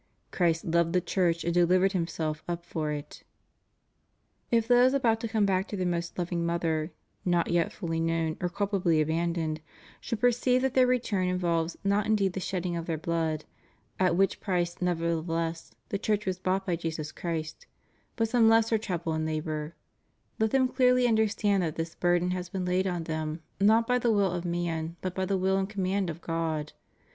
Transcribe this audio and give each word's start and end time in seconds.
Christ 0.31 0.65
loved 0.65 0.93
the 0.93 0.99
Church, 0.99 1.43
and 1.43 1.53
delivered 1.53 1.91
Himself 1.91 2.43
wp 2.49 2.63
for 2.63 2.91
it} 2.91 3.23
If 4.49 4.67
those 4.67 4.95
about 4.95 5.19
to 5.19 5.27
come 5.27 5.45
back 5.45 5.67
to 5.67 5.77
their 5.77 5.85
most 5.85 6.17
loving 6.17 6.43
Mother 6.43 6.91
(not 7.23 7.51
yet 7.51 7.71
fully 7.71 7.99
known, 7.99 8.35
or 8.41 8.49
culpably 8.49 8.99
abandoned) 8.99 9.61
should 9.99 10.19
perceive 10.19 10.63
that 10.63 10.73
their 10.73 10.87
return 10.87 11.27
involves 11.27 11.77
not 11.83 12.07
indeed 12.07 12.33
the 12.33 12.39
shedding 12.39 12.75
of 12.75 12.87
their 12.87 12.97
blood 12.97 13.45
(at 13.99 14.15
which 14.15 14.39
price 14.39 14.75
nevertheless 14.81 15.71
the 15.89 15.99
Church» 15.99 16.27
Eph. 16.27 16.37
V. 16.37 16.41
25 16.41 16.41
350 16.41 16.49
THE 16.49 16.57
UNITY 16.57 16.57
OF 16.57 16.57
THE 16.57 16.57
CHURCH. 16.57 16.57
351 16.57 16.57
was 16.57 16.57
bought 16.57 16.65
by 16.65 16.75
Jesus 16.81 17.11
Christ) 17.11 17.67
but 18.15 18.27
some 18.29 18.49
lesser 18.49 18.77
trouble 18.79 19.13
and 19.13 19.25
labor, 19.27 19.75
let 20.39 20.49
them 20.49 20.67
clearly 20.67 21.05
understand 21.07 21.61
that 21.61 21.75
this 21.75 21.93
burden 21.93 22.31
has 22.31 22.49
been 22.49 22.65
laid 22.65 22.87
on 22.87 23.03
them 23.03 23.43
not 23.59 23.85
by 23.85 23.99
the 23.99 24.09
wiU 24.09 24.35
of 24.35 24.45
man 24.45 24.95
but 25.01 25.13
by 25.13 25.25
the 25.27 25.37
will 25.37 25.57
and 25.59 25.69
command 25.69 26.09
of 26.09 26.21
God. 26.21 26.73